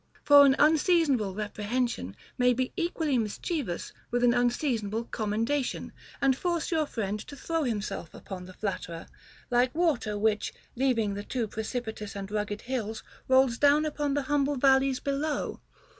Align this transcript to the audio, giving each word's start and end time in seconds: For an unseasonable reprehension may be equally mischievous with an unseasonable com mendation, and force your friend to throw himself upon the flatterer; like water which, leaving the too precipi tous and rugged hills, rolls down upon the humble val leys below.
For 0.23 0.47
an 0.47 0.55
unseasonable 0.57 1.35
reprehension 1.35 2.15
may 2.35 2.55
be 2.55 2.73
equally 2.75 3.19
mischievous 3.19 3.93
with 4.09 4.23
an 4.23 4.33
unseasonable 4.33 5.03
com 5.03 5.29
mendation, 5.29 5.91
and 6.19 6.35
force 6.35 6.71
your 6.71 6.87
friend 6.87 7.19
to 7.19 7.35
throw 7.35 7.61
himself 7.65 8.11
upon 8.15 8.45
the 8.45 8.53
flatterer; 8.53 9.05
like 9.51 9.75
water 9.75 10.17
which, 10.17 10.53
leaving 10.75 11.13
the 11.13 11.21
too 11.23 11.47
precipi 11.47 11.95
tous 11.97 12.15
and 12.15 12.31
rugged 12.31 12.61
hills, 12.61 13.03
rolls 13.27 13.59
down 13.59 13.85
upon 13.85 14.15
the 14.15 14.23
humble 14.23 14.55
val 14.55 14.79
leys 14.79 14.99
below. 14.99 15.61